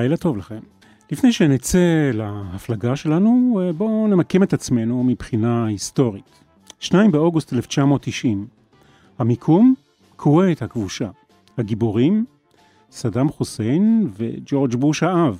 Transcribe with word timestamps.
לילה 0.00 0.16
טוב 0.16 0.36
לכם. 0.36 0.58
לפני 1.12 1.32
שנצא 1.32 2.10
להפלגה 2.14 2.96
שלנו, 2.96 3.60
אה, 3.62 3.72
בואו 3.72 4.06
נמקם 4.06 4.42
את 4.42 4.52
עצמנו 4.52 5.04
מבחינה 5.04 5.66
היסטורית. 5.66 6.40
2 6.78 7.12
באוגוסט 7.12 7.52
1990, 7.52 8.46
המיקום, 9.18 9.74
כווית 10.16 10.62
הכבושה. 10.62 11.10
הגיבורים, 11.58 12.24
סדאם 12.90 13.28
חוסיין 13.28 14.10
וג'ורג' 14.16 14.74
בוש 14.74 15.02
האב. 15.02 15.38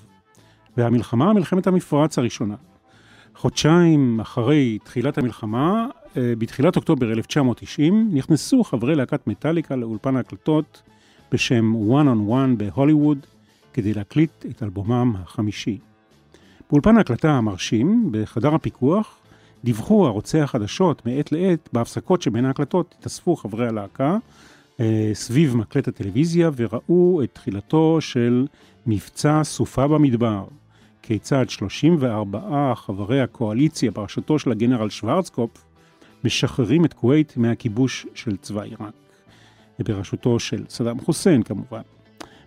והמלחמה, 0.76 1.32
מלחמת 1.32 1.66
המפרץ 1.66 2.18
הראשונה. 2.18 2.56
חודשיים 3.34 4.20
אחרי 4.20 4.78
תחילת 4.84 5.18
המלחמה, 5.18 5.86
אה, 6.16 6.32
בתחילת 6.38 6.76
אוקטובר 6.76 7.12
1990, 7.12 8.10
נכנסו 8.12 8.64
חברי 8.64 8.94
להקת 8.94 9.26
מטאליקה 9.26 9.76
לאולפן 9.76 10.16
ההקלטות 10.16 10.82
בשם 11.32 11.74
One 11.74 12.06
on 12.06 12.30
One 12.30 12.56
בהוליווד, 12.56 13.26
כדי 13.72 13.94
להקליט 13.94 14.46
את 14.50 14.62
אלבומם 14.62 15.14
החמישי. 15.22 15.78
באולפן 16.70 16.96
ההקלטה 16.96 17.30
המרשים, 17.30 18.08
בחדר 18.10 18.54
הפיקוח, 18.54 19.18
דיווחו 19.64 20.06
ערוצי 20.06 20.40
החדשות 20.40 21.06
מעת 21.06 21.32
לעת, 21.32 21.68
בהפסקות 21.72 22.22
שבין 22.22 22.44
ההקלטות 22.44 22.94
התאספו 22.98 23.36
חברי 23.36 23.68
הלהקה 23.68 24.16
אה, 24.80 25.10
סביב 25.14 25.56
מקלט 25.56 25.88
הטלוויזיה 25.88 26.50
וראו 26.56 27.22
את 27.24 27.30
תחילתו 27.32 28.00
של 28.00 28.46
מבצע 28.86 29.44
סופה 29.44 29.88
במדבר. 29.88 30.44
כיצד 31.02 31.50
34 31.50 32.72
חברי 32.74 33.20
הקואליציה 33.20 33.90
בראשותו 33.90 34.38
של 34.38 34.50
הגנרל 34.50 34.90
שוורצקופ 34.90 35.50
משחררים 36.24 36.84
את 36.84 36.92
כווית 36.92 37.36
מהכיבוש 37.36 38.06
של 38.14 38.36
צבא 38.36 38.62
עיראק. 38.62 38.94
בראשותו 39.78 40.38
של 40.38 40.64
סדאם 40.68 41.00
חוסיין 41.00 41.42
כמובן. 41.42 41.80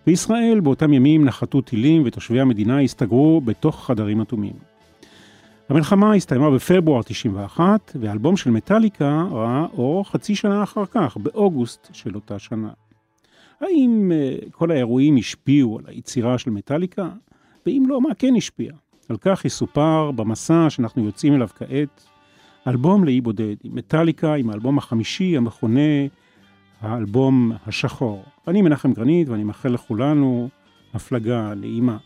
בישראל 0.06 0.60
באותם 0.60 0.92
ימים 0.92 1.24
נחתו 1.24 1.60
טילים 1.60 2.02
ותושבי 2.04 2.40
המדינה 2.40 2.80
הסתגרו 2.80 3.40
בתוך 3.40 3.86
חדרים 3.86 4.20
אטומים. 4.20 4.52
המלחמה 5.68 6.14
הסתיימה 6.14 6.50
בפברואר 6.50 7.02
91, 7.02 7.92
והאלבום 8.00 8.36
של 8.36 8.50
מטאליקה 8.50 9.26
ראה 9.30 9.66
אור 9.72 10.10
חצי 10.10 10.34
שנה 10.34 10.62
אחר 10.62 10.86
כך, 10.86 11.16
באוגוסט 11.16 11.88
של 11.92 12.14
אותה 12.14 12.38
שנה. 12.38 12.70
האם 13.60 14.12
uh, 14.12 14.50
כל 14.50 14.70
האירועים 14.70 15.16
השפיעו 15.16 15.78
על 15.78 15.84
היצירה 15.86 16.38
של 16.38 16.50
מטאליקה? 16.50 17.08
ואם 17.66 17.84
לא, 17.88 18.00
מה 18.00 18.14
כן 18.14 18.34
השפיע? 18.36 18.72
על 19.08 19.16
כך 19.20 19.44
יסופר 19.44 20.10
במסע 20.10 20.70
שאנחנו 20.70 21.04
יוצאים 21.04 21.34
אליו 21.34 21.48
כעת, 21.58 22.04
אלבום 22.66 23.04
לאי 23.04 23.20
בודד, 23.20 23.56
עם 23.64 23.74
מטאליקה, 23.74 24.34
עם 24.34 24.50
האלבום 24.50 24.78
החמישי 24.78 25.36
המכונה 25.36 26.06
האלבום 26.84 27.52
השחור. 27.66 28.24
אני 28.48 28.62
מנחם 28.62 28.92
גרנית 28.92 29.28
ואני 29.28 29.44
מאחל 29.44 29.68
לכולנו 29.68 30.48
הפלגה 30.94 31.52
נעימה. 31.56 31.96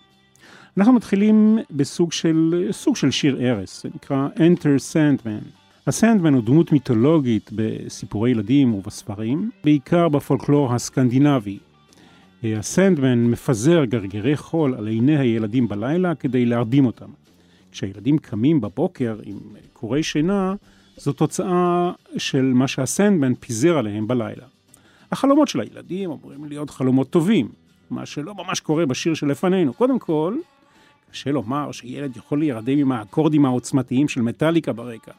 אנחנו 0.77 0.93
מתחילים 0.93 1.59
בסוג 1.71 2.13
של, 2.13 2.69
סוג 2.71 2.97
של 2.97 3.11
שיר 3.11 3.37
ערש, 3.41 3.83
זה 3.83 3.89
נקרא 3.95 4.29
Enter 4.37 4.93
Sandman. 4.93 5.45
הסנדמן 5.87 6.35
הוא 6.35 6.43
דמות 6.43 6.73
מיתולוגית 6.73 7.51
בסיפורי 7.55 8.31
ילדים 8.31 8.75
ובספרים, 8.75 9.51
בעיקר 9.65 10.09
בפולקלור 10.09 10.75
הסקנדינבי. 10.75 11.59
הסנדמן 12.43 13.25
מפזר 13.25 13.85
גרגירי 13.85 14.37
חול 14.37 14.75
על 14.75 14.87
עיני 14.87 15.19
הילדים 15.19 15.69
בלילה 15.69 16.15
כדי 16.15 16.47
להרדים 16.47 16.87
אותם. 16.87 17.11
כשהילדים 17.73 18.19
קמים 18.19 18.61
בבוקר 18.61 19.19
עם 19.25 19.39
קורי 19.73 20.03
שינה, 20.03 20.55
זו 20.97 21.13
תוצאה 21.13 21.93
של 22.17 22.53
מה 22.55 22.69
שהסנדמן 22.69 23.35
פיזר 23.35 23.79
עליהם 23.79 24.07
בלילה. 24.07 24.47
החלומות 25.13 25.49
של 25.49 25.61
הילדים 25.61 26.11
אמורים 26.11 26.45
להיות 26.45 26.71
חלומות 26.71 27.11
טובים, 27.11 27.49
מה 27.91 28.07
שלא 28.07 28.35
ממש 28.35 28.61
קורה 28.61 28.87
בשיר 28.87 29.15
שלפנינו. 29.15 29.73
קודם 29.73 29.99
כל, 29.99 30.37
קשה 31.11 31.33
לומר 31.33 31.73
שילד 31.73 32.17
יכול 32.17 32.39
להירדם 32.39 32.79
עם 32.79 32.93
האקורדים 32.93 33.45
העוצמתיים 33.45 34.09
של 34.09 34.23
מטאליקה 34.23 34.73
ברקע, 34.73 35.13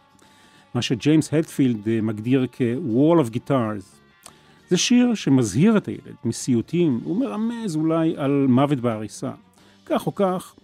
מה 0.74 0.82
שג'יימס 0.82 1.34
הטפילד 1.34 1.88
אה, 1.88 2.02
מגדיר 2.02 2.48
כ-wall 2.52 3.26
of 3.26 3.36
guitars. 3.36 4.00
זה 4.70 4.78
שיר 4.78 5.14
שמזהיר 5.16 5.78
את 5.78 5.88
הילד 5.88 6.16
מסיוטים 6.26 7.08
ומרמז 7.08 7.76
אולי 7.76 8.18
על 8.18 8.46
מוות 8.50 8.80
בעריסה. 8.80 9.32
כך 9.86 10.08
או 10.08 10.16
כך, 10.16 10.56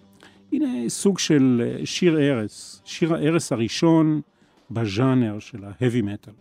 הנה 0.53 0.89
סוג 0.89 1.19
של 1.19 1.63
אה, 1.65 1.85
שיר 1.85 2.17
ערש, 2.17 2.75
שיר 2.85 3.13
הערש 3.13 3.51
הראשון 3.51 4.21
בז'אנר 4.71 5.39
של 5.39 5.59
ההאבי 5.63 6.01
מטאל. 6.01 6.33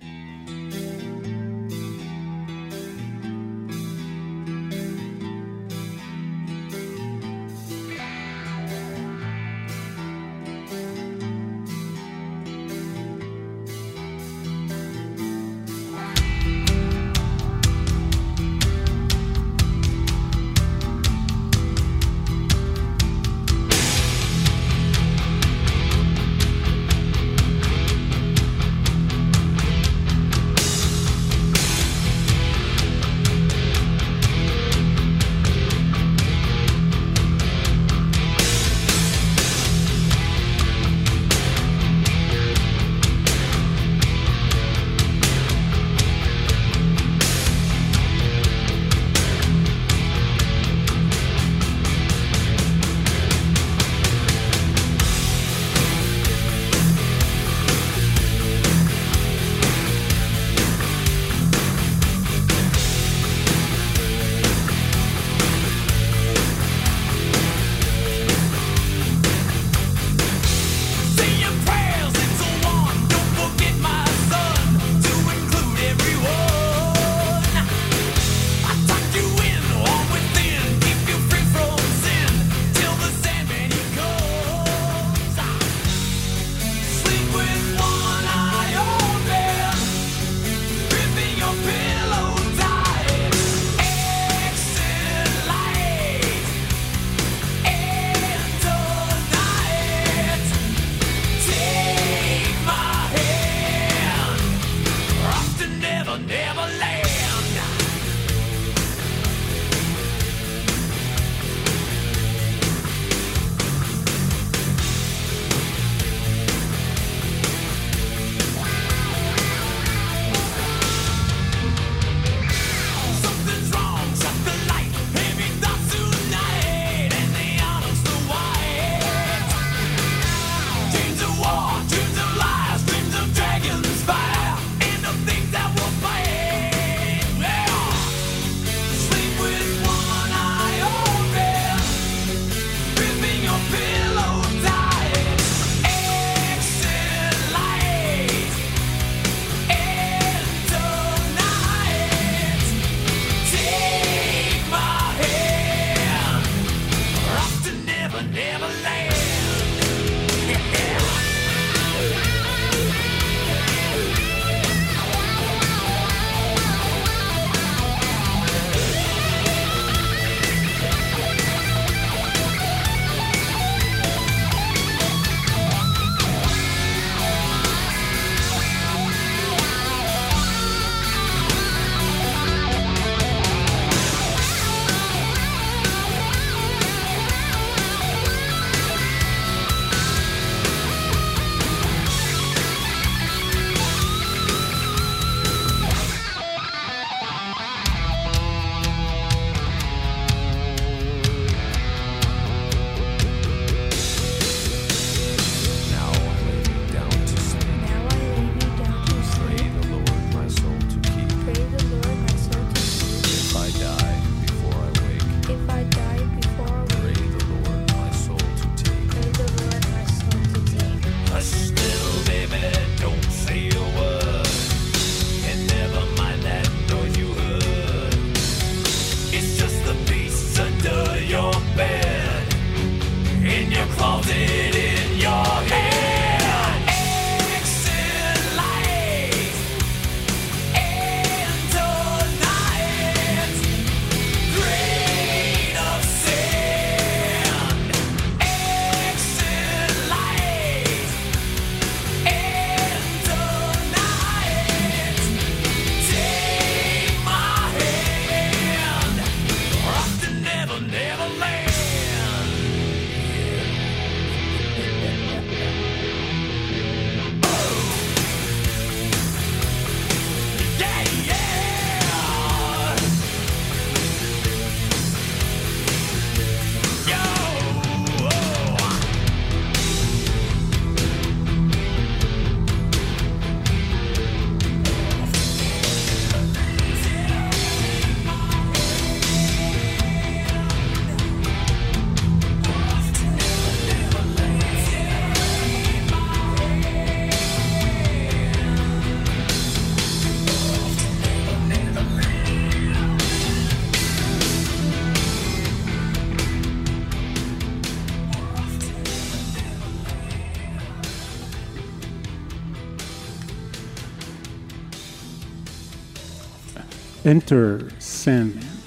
Enter 317.34 317.90
Sandman. 318.00 318.84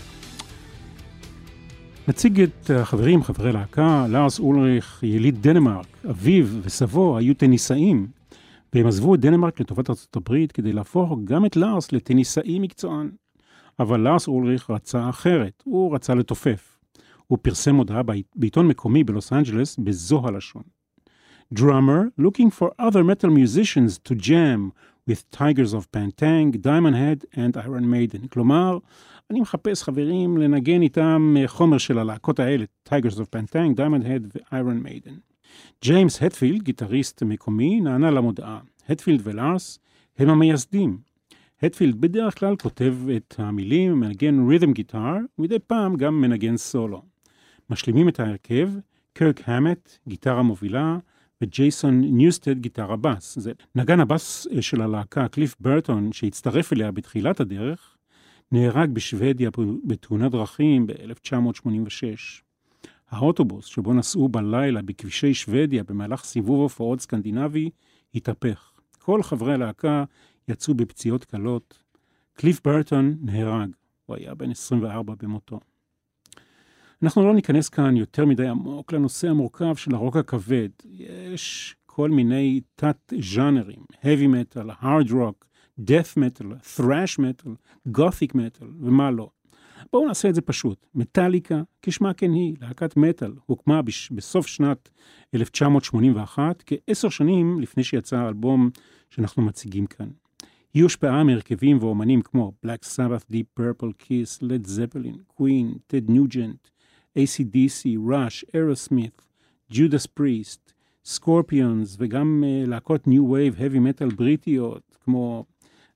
נציג 2.08 2.42
את 2.42 2.70
החברים, 2.70 3.24
חברי 3.24 3.52
להקה, 3.52 4.06
לארס 4.10 4.40
אולריך, 4.40 5.04
יליד 5.04 5.42
דנמרק, 5.42 5.86
אביו 6.10 6.46
וסבו 6.62 7.18
היו 7.18 7.34
טניסאים, 7.34 8.08
והם 8.74 8.88
עזבו 8.88 9.16
את 9.16 9.20
דנמרק 9.20 9.60
לטובת 9.60 9.90
ארצות 9.90 10.16
הברית 10.16 10.52
כדי 10.52 10.74
להפוך 10.74 11.20
גם 11.24 11.46
את 11.46 11.56
לארס 11.56 11.92
לטניסאי 11.92 12.60
מקצוען. 12.60 13.10
אבל 13.80 14.00
לארס 14.00 14.28
אולריך 14.28 14.70
רצה 14.70 15.10
אחרת, 15.10 15.64
הוא 15.66 15.96
רצה 15.96 16.16
לתופף. 16.16 16.80
הוא 17.28 17.38
פרסם 17.42 17.76
הודעה 17.76 18.02
בעיתון 18.36 18.68
מקומי 18.68 19.04
בלוס 19.04 19.34
אנג'לס 19.34 19.78
בזו 19.78 20.28
הלשון. 20.28 20.64
Drummer 21.54 22.12
looking 22.20 22.50
for 22.60 22.70
other 22.80 23.04
metal 23.04 23.30
musicians 23.30 23.98
to 24.10 24.16
jam 24.16 24.72
with 25.08 25.32
Tygers 25.32 25.74
of 25.74 25.92
Pan 25.92 26.14
Tang, 26.14 26.52
Diamond 26.62 26.96
Head 26.96 27.26
and 27.34 27.58
Iron 27.58 27.86
Maiden. 27.86 28.28
כלומר, 28.30 28.78
אני 29.32 29.42
מחפש 29.42 29.84
חברים 29.84 30.38
לנגן 30.38 30.82
איתם 30.82 31.36
חומר 31.46 31.78
של 31.78 32.00
הלהקות 32.00 32.40
האלה, 32.40 32.66
Tygers 32.90 33.16
of 33.16 33.26
Pan 33.36 33.51
Tang, 33.51 33.78
Diamond 33.78 34.04
Head 34.04 34.36
ו-Iron 34.36 34.88
Maiden. 34.88 35.14
ג'יימס 35.84 36.24
הטפילד, 36.24 36.64
גיטריסט 36.64 37.24
מקומי, 37.24 37.82
נענה 37.82 38.12
למודעה. 38.12 38.60
הטפילד 38.90 39.22
ולארס 39.24 39.80
הם 40.18 40.30
המייסדים. 40.30 40.98
הטפילד 41.62 42.02
בדרך 42.02 42.40
כלל 42.40 42.56
כותב 42.56 42.96
את 43.18 43.36
המילים, 43.38 44.00
מנגן 44.00 44.48
rhythm 44.50 44.74
guitar, 44.74 45.16
ומדי 45.40 45.60
פעם 45.60 45.96
גם 45.96 46.22
מנגן 46.22 46.58
סולו. 46.58 47.02
משלימים 47.70 48.10
את 48.10 48.20
ההרכב, 48.20 48.70
קירק 49.14 49.42
המט, 49.46 49.98
גיטרה 50.08 50.42
מובילה, 50.42 50.98
וג'ייסון 51.42 52.02
ניוסטד 52.02 52.60
גיטרה 52.60 52.96
בס. 52.96 53.40
זה 53.40 53.52
נגן 53.76 54.00
הבס 54.00 54.48
של 54.62 54.82
הלהקה, 54.82 55.28
קליף 55.28 55.56
ברטון, 55.60 56.12
שהצטרף 56.12 56.74
אליה 56.74 56.92
בתחילת 56.92 57.40
הדרך, 57.40 57.98
נהרג 58.52 58.90
בשוודיה 58.92 59.50
בתאונת 59.84 60.32
דרכים 60.32 60.88
ב-1986. 60.88 62.44
האוטובוס 63.10 63.66
שבו 63.66 63.94
נסעו 63.94 64.30
בלילה 64.30 64.82
בכבישי 64.82 65.34
שוודיה 65.34 65.84
במהלך 65.84 66.24
סיבוב 66.24 66.60
הופעות 66.60 67.02
סקנדינבי 67.02 67.70
התהפך. 68.16 68.72
כל 69.00 69.24
חברי 69.24 69.54
הלהקה 69.54 70.04
יצאו 70.48 70.74
בפציעות 70.74 71.26
קלות. 71.26 71.84
קליף 72.34 72.62
ברטון 72.66 73.18
נהרג, 73.22 73.70
הוא 74.06 74.16
היה 74.16 74.36
בן 74.36 74.52
24 74.52 75.14
במותו. 75.20 75.60
אנחנו 77.04 77.24
לא 77.24 77.34
ניכנס 77.34 77.70
כאן 77.70 77.98
יותר 77.98 78.26
מדי 78.26 78.48
עמוק 78.48 78.94
לנושא 78.94 79.30
המורכב 79.30 79.76
של 79.76 79.96
הרוק 79.96 80.18
הכבד. 80.18 80.70
יש 81.34 81.76
כל 81.86 82.10
מיני 82.10 82.62
תת-ז'אנרים, 82.76 83.84
heavy 83.94 84.28
metal, 84.28 84.84
hard 84.84 85.10
rock, 85.10 85.46
death 85.80 86.18
metal, 86.18 86.46
thrash 86.78 87.20
metal, 87.20 87.50
gothic 87.88 88.34
metal 88.34 88.66
ומה 88.80 89.12
לא. 89.12 89.30
בואו 89.94 90.08
נעשה 90.08 90.30
את 90.30 90.36
זה 90.36 90.42
פשוט. 90.42 90.86
מטאליקה, 90.96 91.62
כשמה 91.82 92.14
כן 92.14 92.34
היא, 92.34 92.56
להקת 92.62 92.98
מטאל, 92.98 93.34
הוקמה 93.46 93.82
בש... 93.82 94.12
בסוף 94.12 94.48
שנת 94.48 94.90
1981, 95.36 96.64
כעשר 96.66 97.10
שנים 97.10 97.60
לפני 97.60 97.84
שיצא 97.84 98.18
האלבום 98.18 98.70
שאנחנו 99.10 99.44
מציגים 99.44 99.86
כאן. 99.86 100.10
היא 100.74 100.84
הושפעה 100.84 101.24
מהרכבים 101.24 101.78
ואומנים 101.82 102.22
כמו 102.22 102.52
Black 102.66 102.86
Sabbath, 102.86 103.32
Deep 103.32 103.60
Purple, 103.60 104.04
Kiss, 104.04 104.44
Led 104.44 104.68
Zeppelin, 104.68 105.42
Queen, 105.42 105.78
Ted 105.92 106.12
Nugent, 106.12 106.77
ACDC, 107.18 107.98
Rush, 107.98 108.44
Aerosmith, 108.56 109.22
Judas 109.72 110.08
Priest, 110.20 110.74
Scorpions 111.16 111.96
וגם 111.98 112.44
uh, 112.44 112.70
להקות 112.70 113.08
New 113.08 113.22
Wave, 113.32 113.60
Heavy 113.60 113.78
Metal 113.78 114.16
בריטיות 114.16 114.98
כמו 115.04 115.46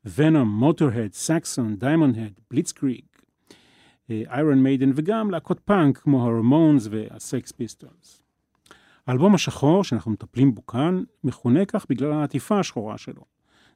Motorhead, 0.05 1.13
Saxon, 1.27 1.81
Diamond 1.81 2.15
Head, 2.15 2.53
Blitzkrieg, 2.53 3.11
איירון 4.09 4.63
מיידן 4.63 4.91
וגם 4.95 5.31
להקות 5.31 5.59
פאנק 5.59 5.97
כמו 5.97 6.27
הרמונס 6.27 6.87
והסקס 6.91 7.51
פיסטולס. 7.51 8.23
האלבום 9.07 9.35
השחור 9.35 9.83
שאנחנו 9.83 10.11
מטפלים 10.11 10.55
בו 10.55 10.65
כאן 10.65 11.03
מכונה 11.23 11.65
כך 11.65 11.85
בגלל 11.89 12.11
העטיפה 12.11 12.59
השחורה 12.59 12.97
שלו. 12.97 13.25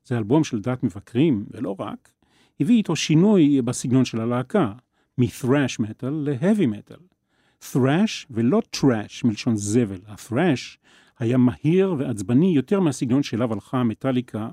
זה 0.05 0.17
אלבום 0.17 0.43
שלדעת 0.43 0.83
מבקרים, 0.83 1.45
ולא 1.51 1.75
רק, 1.79 2.11
הביא 2.59 2.75
איתו 2.75 2.95
שינוי 2.95 3.61
בסגנון 3.61 4.05
של 4.05 4.21
הלהקה, 4.21 4.73
מ-thrash 5.17 5.81
metal 5.81 6.09
ל-heavy 6.11 6.67
metal. 6.67 7.14
Thrash 7.61 8.25
ולא 8.29 8.61
trash 8.75 9.21
מלשון 9.23 9.55
זבל. 9.55 9.99
ה-thrash 10.07 10.77
היה 11.19 11.37
מהיר 11.37 11.95
ועצבני 11.97 12.55
יותר 12.55 12.79
מהסגנון 12.79 13.23
שאליו 13.23 13.53
הלכה 13.53 13.77
המטאליקה 13.77 14.49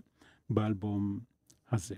באלבום 0.51 1.19
הזה. 1.73 1.95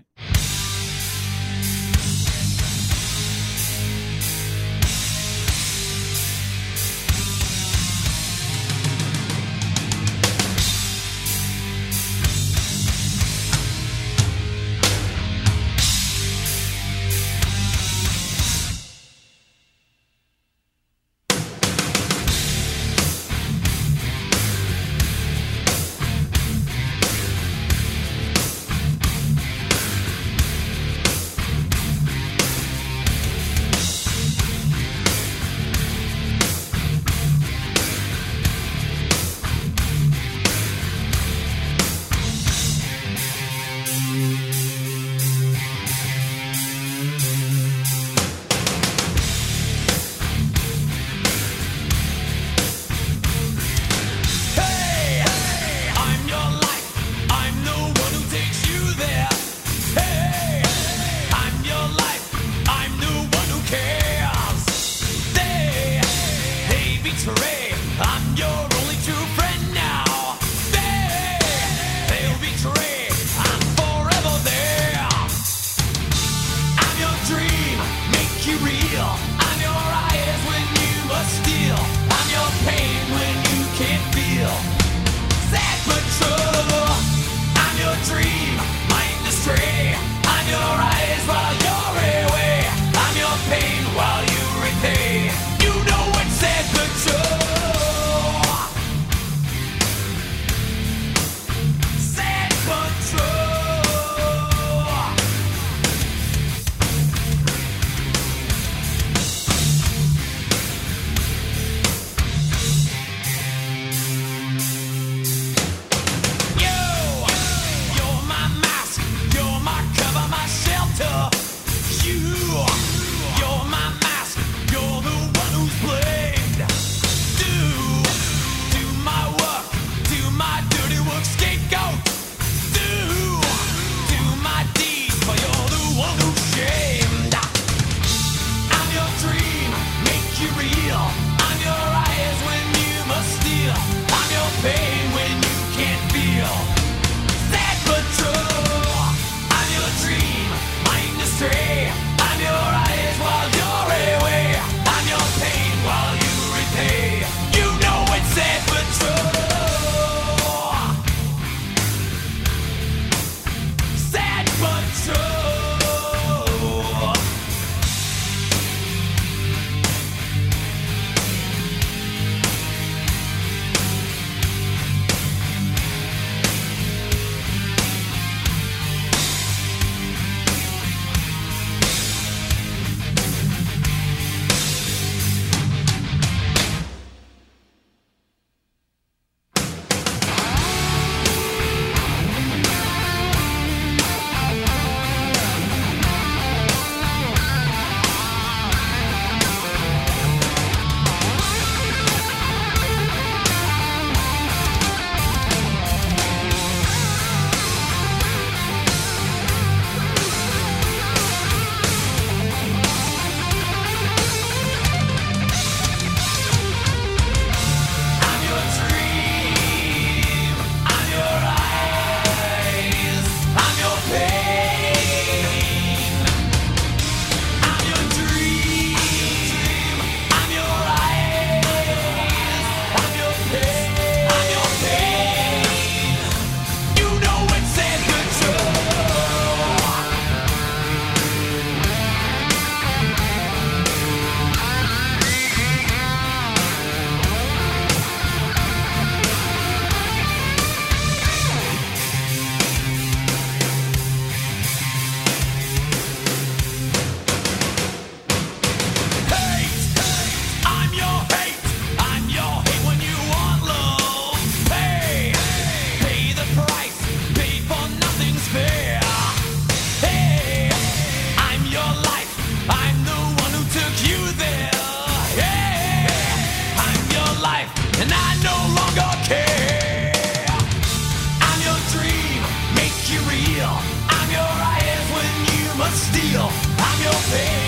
Steel. 285.95 286.49
I'm 286.77 287.01
your 287.01 287.13
pain 287.31 287.64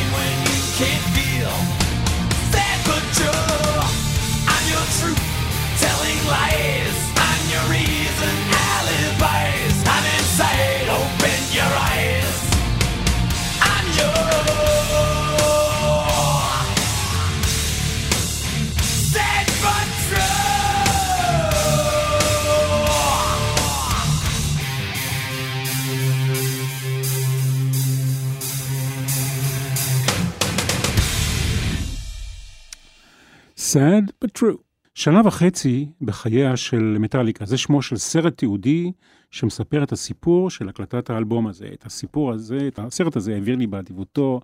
Sad 33.73 34.11
but 34.23 34.39
true. 34.39 34.57
שנה 34.93 35.21
וחצי 35.25 35.89
בחייה 36.01 36.57
של 36.57 36.97
מטאליקה, 36.99 37.45
זה 37.45 37.57
שמו 37.57 37.81
של 37.81 37.97
סרט 37.97 38.37
תיעודי 38.37 38.91
שמספר 39.31 39.83
את 39.83 39.91
הסיפור 39.91 40.49
של 40.49 40.69
הקלטת 40.69 41.09
האלבום 41.09 41.47
הזה. 41.47 41.67
את 41.73 41.85
הסיפור 41.85 42.31
הזה, 42.31 42.67
את 42.67 42.79
הסרט 42.79 43.15
הזה 43.15 43.33
העביר 43.33 43.55
לי 43.55 43.67
באדיבותו 43.67 44.39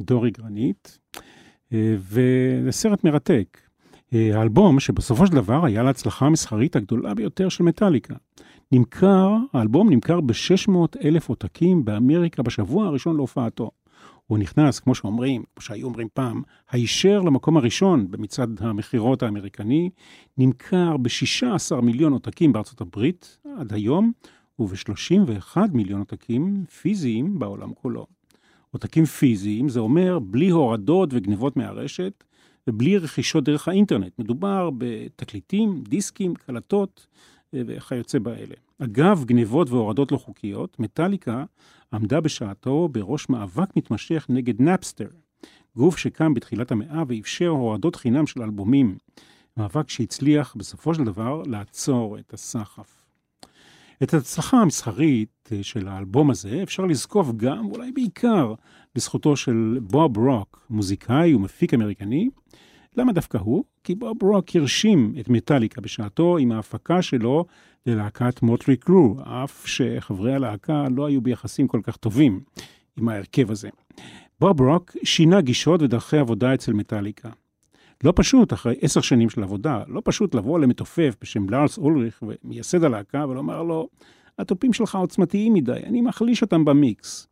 דורי 0.00 0.30
גרנית, 0.30 0.98
אה, 1.72 1.94
וזה 1.98 2.72
סרט 2.72 3.04
מרתק. 3.04 3.58
אה, 4.14 4.38
האלבום 4.38 4.80
שבסופו 4.80 5.26
של 5.26 5.32
דבר 5.32 5.64
היה 5.64 5.82
להצלחה 5.82 6.26
המסחרית 6.26 6.76
הגדולה 6.76 7.14
ביותר 7.14 7.48
של 7.48 7.64
מטאליקה. 7.64 8.14
נמכר, 8.72 9.36
האלבום 9.52 9.90
נמכר 9.90 10.20
ב-600 10.20 10.72
אלף 11.04 11.28
עותקים 11.28 11.84
באמריקה 11.84 12.42
בשבוע 12.42 12.86
הראשון 12.86 13.16
להופעתו. 13.16 13.70
הוא 14.26 14.38
נכנס, 14.38 14.80
כמו 14.80 14.94
שאומרים, 14.94 15.42
כמו 15.54 15.62
שהיו 15.62 15.86
אומרים 15.86 16.08
פעם, 16.14 16.42
הישר 16.70 17.20
למקום 17.20 17.56
הראשון 17.56 18.10
במצעד 18.10 18.60
המכירות 18.62 19.22
האמריקני, 19.22 19.90
נמכר 20.38 20.96
ב-16 20.96 21.80
מיליון 21.80 22.12
עותקים 22.12 22.52
בארצות 22.52 22.80
הברית 22.80 23.38
עד 23.58 23.72
היום, 23.72 24.12
וב-31 24.58 25.56
מיליון 25.72 26.00
עותקים 26.00 26.64
פיזיים 26.80 27.38
בעולם 27.38 27.74
כולו. 27.74 28.06
עותקים 28.70 29.04
פיזיים 29.04 29.68
זה 29.68 29.80
אומר 29.80 30.18
בלי 30.18 30.50
הורדות 30.50 31.08
וגנבות 31.12 31.56
מהרשת, 31.56 32.24
ובלי 32.66 32.98
רכישות 32.98 33.44
דרך 33.44 33.68
האינטרנט. 33.68 34.18
מדובר 34.18 34.70
בתקליטים, 34.78 35.82
דיסקים, 35.88 36.34
קלטות 36.34 37.06
וכיוצא 37.52 38.18
באלה. 38.18 38.54
אגב 38.78 39.24
גנבות 39.24 39.70
והורדות 39.70 40.12
לא 40.12 40.16
חוקיות, 40.16 40.80
מטאליקה 40.80 41.44
עמדה 41.94 42.20
בשעתו 42.20 42.88
בראש 42.92 43.28
מאבק 43.28 43.76
מתמשך 43.76 44.26
נגד 44.28 44.62
נפסטר, 44.62 45.08
גוף 45.76 45.96
שקם 45.96 46.34
בתחילת 46.34 46.72
המאה 46.72 47.02
ואפשר 47.08 47.48
הורדות 47.48 47.96
חינם 47.96 48.26
של 48.26 48.42
אלבומים. 48.42 48.98
מאבק 49.56 49.90
שהצליח 49.90 50.54
בסופו 50.58 50.94
של 50.94 51.04
דבר 51.04 51.42
לעצור 51.46 52.18
את 52.18 52.34
הסחף. 52.34 53.04
את 54.02 54.14
ההצלחה 54.14 54.56
המסחרית 54.56 55.48
אה, 55.52 55.62
של 55.62 55.88
האלבום 55.88 56.30
הזה 56.30 56.62
אפשר 56.62 56.84
לזקוף 56.84 57.28
גם, 57.36 57.66
ואולי 57.66 57.92
בעיקר, 57.92 58.54
לזכותו 58.96 59.36
של 59.36 59.78
בוב 59.82 60.18
רוק, 60.18 60.66
מוזיקאי 60.70 61.34
ומפיק 61.34 61.74
אמריקני. 61.74 62.28
למה 62.96 63.12
דווקא 63.12 63.38
הוא? 63.38 63.64
כי 63.84 63.94
בוב 63.94 64.22
רוק 64.22 64.56
הרשים 64.56 65.14
את 65.20 65.28
מטאליקה 65.28 65.80
בשעתו 65.80 66.36
עם 66.38 66.52
ההפקה 66.52 67.02
שלו 67.02 67.44
ללהקת 67.86 68.42
מוטלי 68.42 68.76
קרו, 68.76 69.16
אף 69.22 69.66
שחברי 69.66 70.34
הלהקה 70.34 70.86
לא 70.96 71.06
היו 71.06 71.20
ביחסים 71.20 71.68
כל 71.68 71.80
כך 71.82 71.96
טובים 71.96 72.40
עם 72.96 73.08
ההרכב 73.08 73.50
הזה. 73.50 73.68
בוב 74.40 74.60
רוק 74.60 74.96
שינה 75.04 75.40
גישות 75.40 75.82
ודרכי 75.82 76.18
עבודה 76.18 76.54
אצל 76.54 76.72
מטאליקה. 76.72 77.30
לא 78.04 78.12
פשוט, 78.16 78.52
אחרי 78.52 78.74
עשר 78.80 79.00
שנים 79.00 79.30
של 79.30 79.42
עבודה, 79.42 79.82
לא 79.88 80.02
פשוט 80.04 80.34
לבוא 80.34 80.58
למתופף 80.58 81.16
בשם 81.20 81.48
לארס 81.48 81.78
אולריך, 81.78 82.22
מייסד 82.44 82.84
הלהקה, 82.84 83.26
ולומר 83.28 83.62
לו, 83.62 83.88
התופים 84.38 84.72
שלך 84.72 84.94
עוצמתיים 84.94 85.54
מדי, 85.54 85.80
אני 85.86 86.00
מחליש 86.00 86.42
אותם 86.42 86.64
במיקס. 86.64 87.28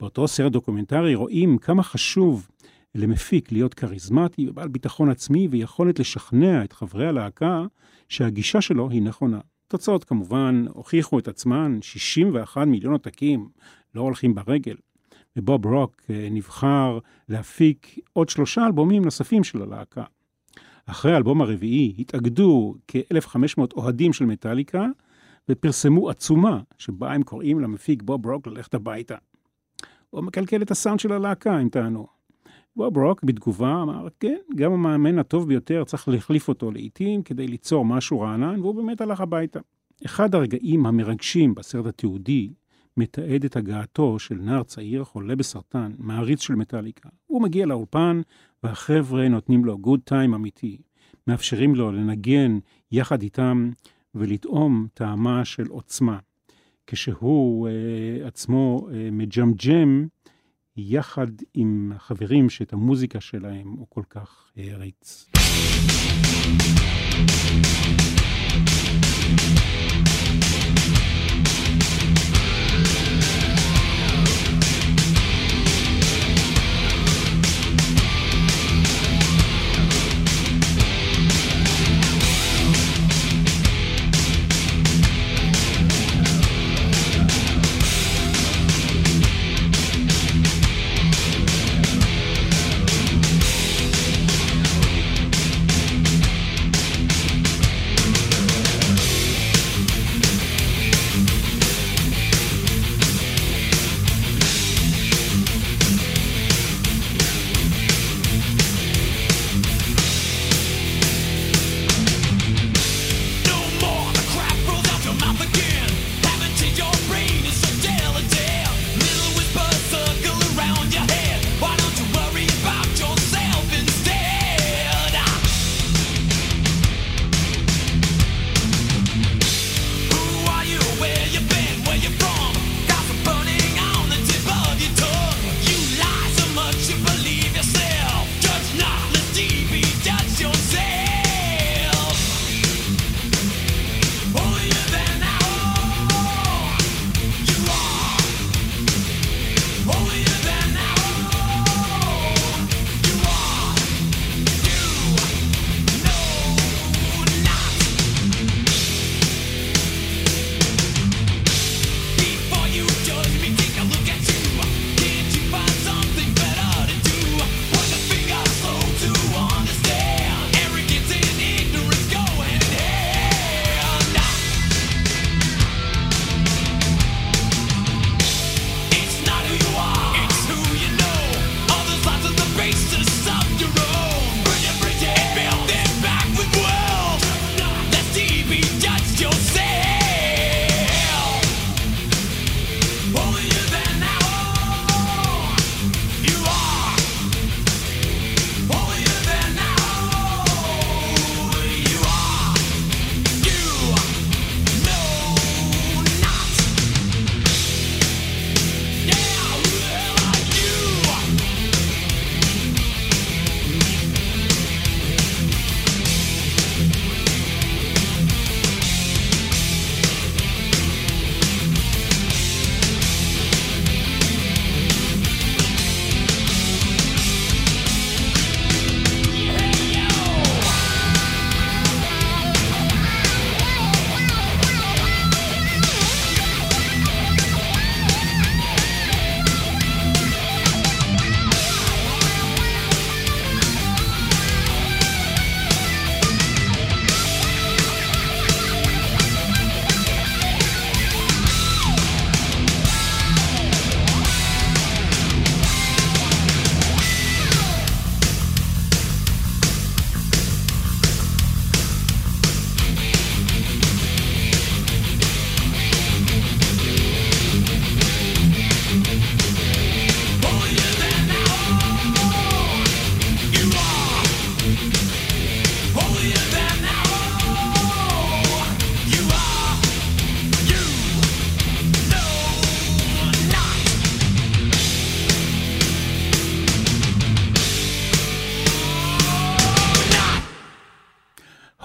באותו 0.00 0.28
סרט 0.28 0.52
דוקומנטרי 0.52 1.14
רואים 1.14 1.58
כמה 1.58 1.82
חשוב 1.82 2.48
למפיק 2.94 3.52
להיות 3.52 3.74
כריזמטי 3.74 4.48
ובעל 4.48 4.68
ביטחון 4.68 5.10
עצמי 5.10 5.48
ויכולת 5.50 5.98
לשכנע 5.98 6.64
את 6.64 6.72
חברי 6.72 7.06
הלהקה 7.06 7.64
שהגישה 8.08 8.60
שלו 8.60 8.90
היא 8.90 9.02
נכונה. 9.02 9.40
תוצאות 9.68 10.04
כמובן 10.04 10.64
הוכיחו 10.68 11.18
את 11.18 11.28
עצמן, 11.28 11.78
61 11.82 12.66
מיליון 12.66 12.92
עותקים 12.92 13.48
לא 13.94 14.00
הולכים 14.00 14.34
ברגל. 14.34 14.76
ובוב 15.36 15.66
רוק 15.66 16.02
אה, 16.10 16.28
נבחר 16.30 16.98
להפיק 17.28 17.98
עוד 18.12 18.28
שלושה 18.28 18.66
אלבומים 18.66 19.04
נוספים 19.04 19.44
של 19.44 19.62
הלהקה. 19.62 20.04
אחרי 20.86 21.12
האלבום 21.12 21.40
הרביעי 21.42 21.94
התאגדו 21.98 22.74
כ-1,500 22.88 23.60
אוהדים 23.76 24.12
של 24.12 24.24
מטאליקה 24.24 24.86
ופרסמו 25.48 26.10
עצומה 26.10 26.60
שבה 26.78 27.12
הם 27.12 27.22
קוראים 27.22 27.60
למפיק 27.60 28.02
בוב 28.02 28.26
רוק 28.26 28.46
ללכת 28.46 28.74
הביתה. 28.74 29.16
הוא 30.10 30.22
מקלקל 30.22 30.62
את 30.62 30.70
הסאונד 30.70 31.00
של 31.00 31.12
הלהקה, 31.12 31.56
הם 31.56 31.68
טענו. 31.68 32.15
בוב 32.76 32.98
רוק 32.98 33.24
בתגובה 33.24 33.82
אמר, 33.82 34.08
כן, 34.20 34.36
גם 34.56 34.72
המאמן 34.72 35.18
הטוב 35.18 35.48
ביותר 35.48 35.84
צריך 35.84 36.08
להחליף 36.08 36.48
אותו 36.48 36.70
לעיתים 36.70 37.22
כדי 37.22 37.46
ליצור 37.46 37.84
משהו 37.84 38.20
רענן, 38.20 38.60
והוא 38.60 38.74
באמת 38.74 39.00
הלך 39.00 39.20
הביתה. 39.20 39.60
אחד 40.06 40.34
הרגעים 40.34 40.86
המרגשים 40.86 41.54
בסרט 41.54 41.86
התיעודי 41.86 42.52
מתעד 42.96 43.44
את 43.44 43.56
הגעתו 43.56 44.18
של 44.18 44.34
נער 44.34 44.62
צעיר 44.62 45.04
חולה 45.04 45.36
בסרטן, 45.36 45.92
מעריץ 45.98 46.40
של 46.40 46.54
מטאליקה. 46.54 47.08
הוא 47.26 47.42
מגיע 47.42 47.66
לאולפן, 47.66 48.20
והחבר'ה 48.62 49.28
נותנים 49.28 49.64
לו 49.64 49.78
גוד 49.78 50.00
טיים 50.04 50.34
אמיתי. 50.34 50.78
מאפשרים 51.26 51.74
לו 51.74 51.92
לנגן 51.92 52.58
יחד 52.92 53.22
איתם 53.22 53.70
ולטעום 54.14 54.86
טעמה 54.94 55.44
של 55.44 55.66
עוצמה. 55.68 56.18
כשהוא 56.86 57.68
אה, 57.68 58.26
עצמו 58.26 58.88
אה, 58.92 59.08
מג'מג'ם 59.12 60.06
יחד 60.76 61.26
עם 61.54 61.92
החברים 61.96 62.50
שאת 62.50 62.72
המוזיקה 62.72 63.20
שלהם 63.20 63.68
הוא 63.68 63.86
כל 63.88 64.02
כך 64.10 64.50
העריץ. 64.56 65.26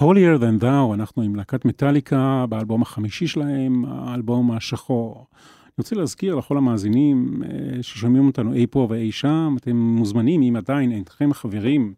Holier 0.02 0.38
than 0.38 0.62
thou, 0.62 0.94
אנחנו 0.94 1.22
עם 1.22 1.34
להקת 1.34 1.64
מטאליקה 1.64 2.44
באלבום 2.48 2.82
החמישי 2.82 3.26
שלהם, 3.26 3.84
האלבום 3.84 4.50
השחור. 4.50 5.26
אני 5.34 5.72
רוצה 5.78 5.96
להזכיר 5.96 6.34
לכל 6.34 6.56
המאזינים 6.56 7.42
אה, 7.44 7.82
ששומעים 7.82 8.26
אותנו 8.26 8.52
אי 8.52 8.66
פה 8.70 8.86
ואי 8.90 9.12
שם, 9.12 9.56
אתם 9.58 9.76
מוזמנים, 9.76 10.42
אם 10.42 10.56
עדיין 10.56 10.92
אינכם 10.92 11.32
חברים 11.32 11.94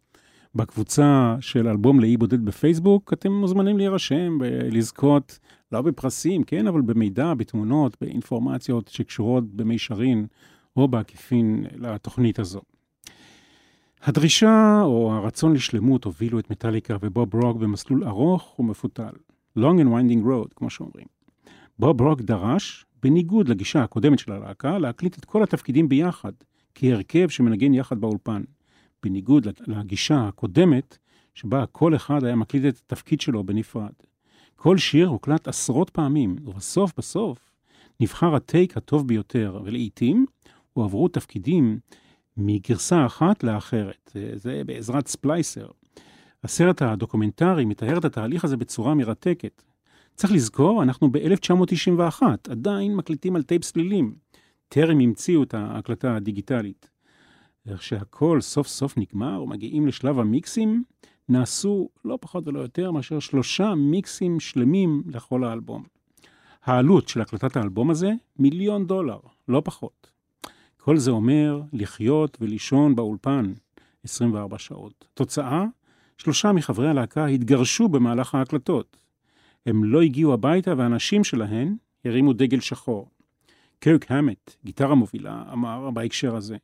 בקבוצה 0.55 1.35
של 1.39 1.67
אלבום 1.67 1.99
לאי 1.99 2.17
בודד 2.17 2.45
בפייסבוק, 2.45 3.13
אתם 3.13 3.31
מוזמנים 3.31 3.77
להירשם 3.77 4.37
ולזכות, 4.39 5.39
לא 5.71 5.81
בפרסים, 5.81 6.43
כן, 6.43 6.67
אבל 6.67 6.81
במידע, 6.81 7.33
בתמונות, 7.33 7.97
באינפורמציות 8.01 8.87
שקשורות 8.87 9.43
במישרין 9.53 10.25
או 10.77 10.87
בעקיפין 10.87 11.65
לתוכנית 11.75 12.39
הזו. 12.39 12.61
הדרישה 14.05 14.81
או 14.83 15.13
הרצון 15.13 15.53
לשלמות 15.53 16.03
הובילו 16.03 16.39
את 16.39 16.49
מטאליקה 16.49 16.97
ובוב 17.01 17.35
רוק 17.35 17.57
במסלול 17.57 18.03
ארוך 18.03 18.59
ומפותל. 18.59 19.11
Long 19.59 19.79
and 19.81 19.87
winding 19.87 20.25
road, 20.25 20.53
כמו 20.55 20.69
שאומרים. 20.69 21.05
בוב 21.79 22.01
רוק 22.01 22.21
דרש, 22.21 22.85
בניגוד 23.03 23.49
לגישה 23.49 23.83
הקודמת 23.83 24.19
של 24.19 24.31
הלהקה, 24.31 24.77
להקליט 24.77 25.17
את 25.17 25.25
כל 25.25 25.43
התפקידים 25.43 25.89
ביחד, 25.89 26.31
כהרכב 26.75 27.29
שמנגן 27.29 27.73
יחד 27.73 28.01
באולפן. 28.01 28.43
בניגוד 29.03 29.47
לגישה 29.67 30.27
הקודמת, 30.27 30.97
שבה 31.33 31.65
כל 31.65 31.95
אחד 31.95 32.23
היה 32.23 32.35
מקליט 32.35 32.65
את 32.65 32.81
התפקיד 32.85 33.21
שלו 33.21 33.43
בנפרד. 33.43 33.93
כל 34.55 34.77
שיר 34.77 35.07
הוקלט 35.07 35.47
עשרות 35.47 35.89
פעמים, 35.89 36.35
ובסוף 36.45 36.93
בסוף 36.97 37.37
נבחר 37.99 38.35
הטייק 38.35 38.77
הטוב 38.77 39.07
ביותר, 39.07 39.59
ולעיתים 39.63 40.25
הועברו 40.73 41.07
תפקידים 41.07 41.79
מגרסה 42.37 43.05
אחת 43.05 43.43
לאחרת. 43.43 44.11
זה 44.35 44.61
בעזרת 44.65 45.07
splicer. 45.07 45.67
הסרט 46.43 46.81
הדוקומנטרי 46.81 47.65
מתאר 47.65 47.97
את 47.97 48.05
התהליך 48.05 48.43
הזה 48.45 48.57
בצורה 48.57 48.93
מרתקת. 48.93 49.63
צריך 50.15 50.33
לזכור, 50.33 50.83
אנחנו 50.83 51.11
ב-1991, 51.11 52.23
עדיין 52.49 52.95
מקליטים 52.95 53.35
על 53.35 53.43
טייפ 53.43 53.63
סלילים. 53.63 54.15
טרם 54.69 54.99
המציאו 54.99 55.43
את 55.43 55.53
ההקלטה 55.53 56.15
הדיגיטלית. 56.15 56.89
איך 57.67 57.83
שהכל 57.83 58.41
סוף 58.41 58.67
סוף 58.67 58.97
נגמר 58.97 59.43
ומגיעים 59.43 59.87
לשלב 59.87 60.19
המיקסים, 60.19 60.83
נעשו 61.29 61.89
לא 62.05 62.17
פחות 62.21 62.47
ולא 62.47 62.59
יותר 62.59 62.91
מאשר 62.91 63.19
שלושה 63.19 63.75
מיקסים 63.75 64.39
שלמים 64.39 65.03
לכל 65.07 65.43
האלבום. 65.43 65.83
העלות 66.63 67.07
של 67.07 67.21
הקלטת 67.21 67.57
האלבום 67.57 67.89
הזה, 67.89 68.11
מיליון 68.39 68.87
דולר, 68.87 69.19
לא 69.47 69.61
פחות. 69.65 70.14
כל 70.85 70.97
זה 70.97 71.11
אומר 71.11 71.61
לחיות 71.73 72.37
ולישון 72.41 72.95
באולפן 72.95 73.53
24 74.03 74.59
שעות. 74.59 75.07
תוצאה, 75.13 75.63
שלושה 76.17 76.51
מחברי 76.51 76.89
הלהקה 76.89 77.25
התגרשו 77.25 77.87
במהלך 77.87 78.35
ההקלטות. 78.35 78.97
הם 79.65 79.83
לא 79.83 80.01
הגיעו 80.01 80.33
הביתה 80.33 80.73
והנשים 80.77 81.23
שלהן 81.23 81.75
הרימו 82.05 82.33
דגל 82.33 82.59
שחור. 82.59 83.09
קרק 83.79 84.11
המט, 84.11 84.55
גיטרה 84.65 84.95
מובילה, 84.95 85.43
אמר 85.53 85.91
בהקשר 85.91 86.35
הזה, 86.35 86.57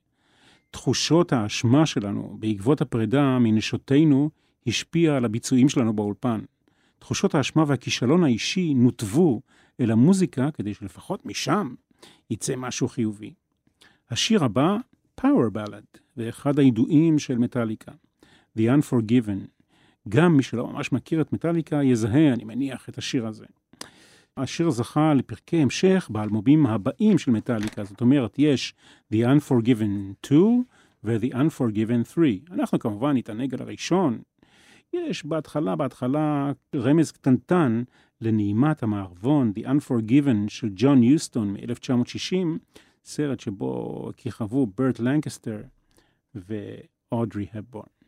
תחושות 0.72 1.34
האשמה 1.34 1.86
שלנו 1.86 2.38
בעקבות 2.40 2.82
הפרידה 2.82 3.40
מנשותינו 3.40 4.30
השפיע 4.68 5.18
על 5.18 5.26
הביצועים 5.26 5.70
שלנו 5.70 5.94
באולפן. 5.94 6.40
תחושות 7.00 7.36
האשמה 7.36 7.64
והכישלון 7.68 8.24
האישי 8.24 8.74
נותבו 8.74 9.42
אל 9.80 9.92
המוזיקה 9.92 10.52
כדי 10.52 10.74
שלפחות 10.74 11.26
משם 11.26 11.76
יצא 12.30 12.56
משהו 12.56 12.88
חיובי. 12.88 13.34
השיר 14.12 14.44
הבא, 14.44 14.78
Power 15.22 15.56
Ballad, 15.56 16.00
ואחד 16.18 16.60
הידועים 16.60 17.20
של 17.20 17.38
מטאליקה, 17.38 17.92
The 18.58 18.62
Unforgiven. 18.62 19.48
גם 20.10 20.38
מי 20.38 20.44
שלא 20.44 20.68
ממש 20.68 20.92
מכיר 20.92 21.22
את 21.22 21.34
מטאליקה 21.34 21.84
יזהה, 21.84 22.34
אני 22.34 22.44
מניח, 22.44 22.90
את 22.90 22.98
השיר 22.98 23.28
הזה. 23.28 23.46
השיר 24.38 24.70
זכה 24.70 25.14
לפרקי 25.14 25.58
המשך 25.58 26.10
באלמומים 26.12 26.66
הבאים 26.66 27.18
של 27.18 27.32
מטאליקה, 27.32 27.84
זאת 27.84 28.02
אומרת, 28.02 28.36
יש 28.38 28.74
The 29.14 29.18
Unforgiven 29.18 30.26
2 30.26 30.64
ו-The 31.04 31.34
Unforgiven 31.34 32.10
3. 32.14 32.36
אנחנו 32.52 32.80
כמובן 32.80 33.18
נתענג 33.18 33.54
על 33.54 33.62
הראשון. 33.62 34.22
יש 34.94 35.26
בהתחלה, 35.26 35.76
בהתחלה, 35.76 36.52
רמז 36.76 37.12
קטנטן 37.12 37.84
לנעימת 38.22 38.84
המערבון, 38.84 39.54
The 39.60 39.68
Unforgiven 39.68 40.48
של 40.48 40.70
ג'ון 40.76 41.04
יוסטון 41.04 41.54
מ-1960, 41.54 42.58
סרט 43.04 43.40
שבו 43.40 44.10
כיכבו 44.18 44.68
ברט 44.68 45.00
לנקסטר 45.00 45.62
ואודרי 46.36 47.48
הפבורן. 47.54 48.01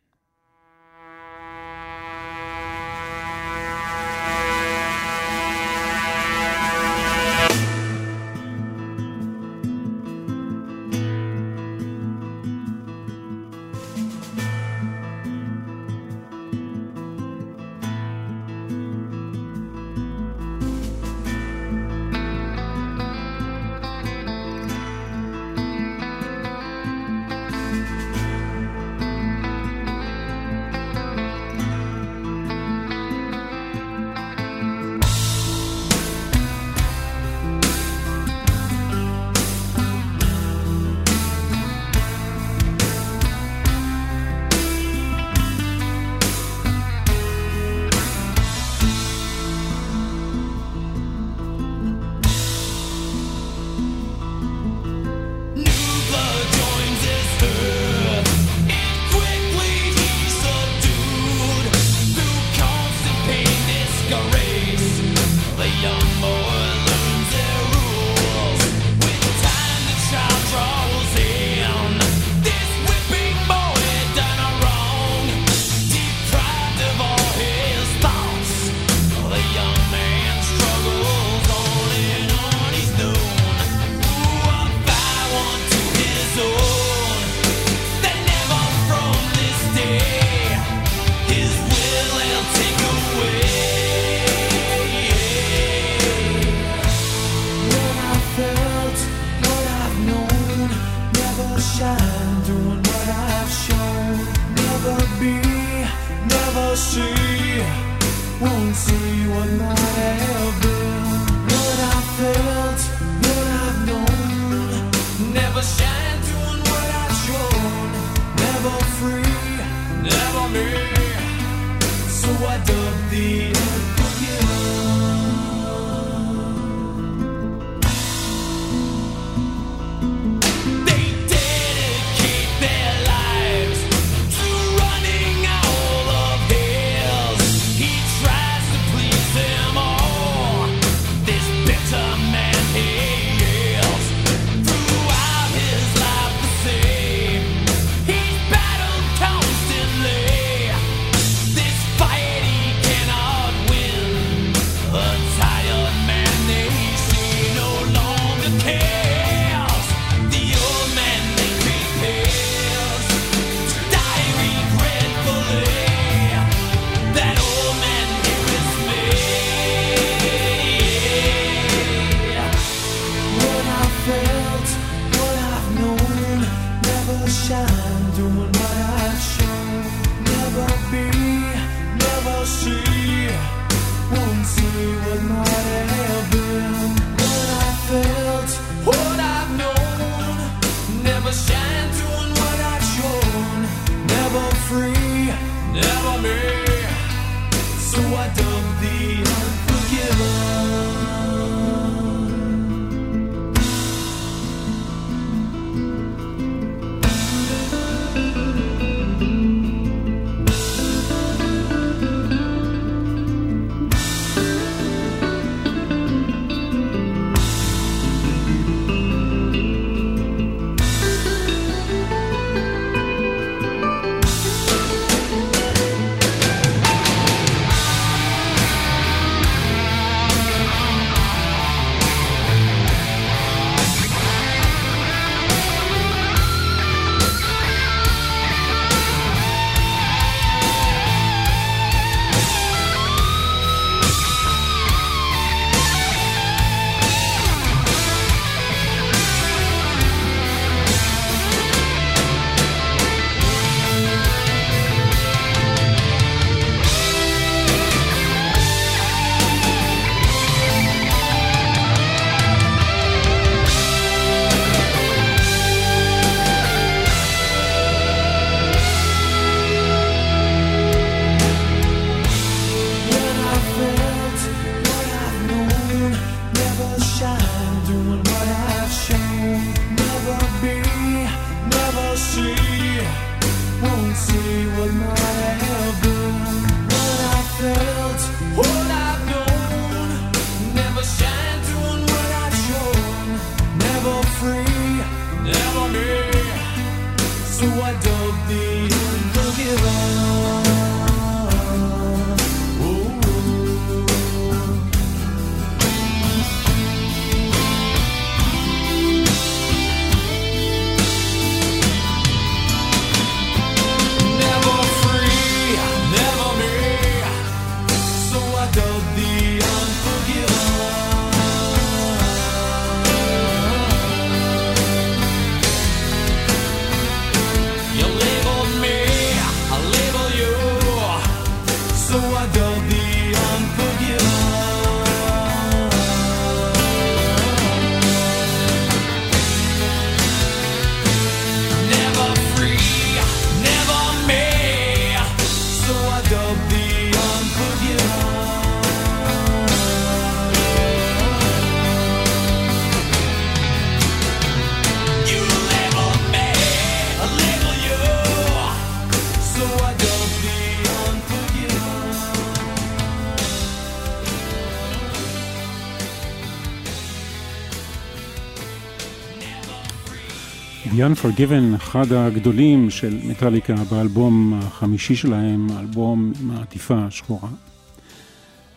The 370.93 371.01
Unforgiven, 371.01 371.75
אחד 371.75 372.11
הגדולים 372.11 372.89
של 372.89 373.19
מטאליקה 373.29 373.75
באלבום 373.91 374.53
החמישי 374.53 375.15
שלהם, 375.15 375.67
האלבום 375.71 376.31
עם 376.41 376.51
העטיפה 376.51 376.95
השחורה. 376.95 377.49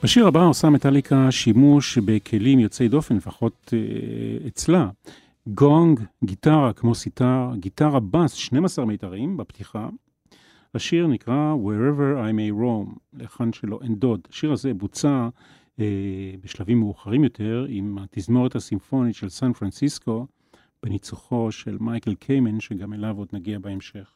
בשיר 0.03 0.27
הבא 0.27 0.45
עושה 0.45 0.71
מטאליקה 0.71 1.31
שימוש 1.31 1.99
בכלים 1.99 2.59
יוצאי 2.59 2.89
דופן, 2.89 3.17
לפחות 3.17 3.73
אה, 3.73 4.49
אצלה. 4.49 4.89
גונג, 5.47 6.01
גיטרה 6.25 6.73
כמו 6.73 6.95
סיטר, 6.95 7.51
גיטרה 7.57 8.01
בס, 8.01 8.33
12 8.33 8.85
מיתרים 8.85 9.37
בפתיחה. 9.37 9.89
השיר 10.75 11.07
נקרא 11.07 11.55
Wherever 11.65 12.19
I 12.19 12.33
may 12.33 12.63
roam, 12.63 12.99
לחן 13.13 13.53
שלו 13.53 13.83
אין 13.83 13.95
דוד. 13.95 14.21
השיר 14.31 14.53
הזה 14.53 14.75
בוצע 14.75 15.29
אה, 15.81 15.85
בשלבים 16.45 16.81
מאוחרים 16.81 17.25
יותר 17.25 17.67
עם 17.69 17.99
התזמורת 17.99 18.57
הסימפונית 18.57 19.15
של 19.15 19.29
סן 19.29 19.53
פרנסיסקו, 19.53 20.27
בניצוחו 20.87 21.53
של 21.53 21.77
מייקל 21.81 22.15
קיימן, 22.15 22.61
שגם 22.61 22.93
אליו 22.93 23.19
עוד 23.19 23.29
נגיע 23.33 23.59
בהמשך. 23.59 24.13